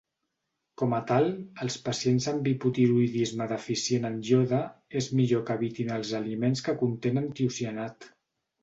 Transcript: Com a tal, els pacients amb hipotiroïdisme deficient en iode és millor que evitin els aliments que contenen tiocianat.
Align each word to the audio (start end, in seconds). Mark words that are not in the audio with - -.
Com 0.81 0.95
a 0.99 1.01
tal, 1.11 1.27
els 1.65 1.77
pacients 1.89 2.25
amb 2.31 2.49
hipotiroïdisme 2.53 3.47
deficient 3.53 4.11
en 4.11 4.19
iode 4.31 4.63
és 5.03 5.13
millor 5.21 5.45
que 5.51 5.61
evitin 5.63 5.95
els 6.01 6.19
aliments 6.23 6.69
que 6.69 6.79
contenen 6.85 7.35
tiocianat. 7.43 8.13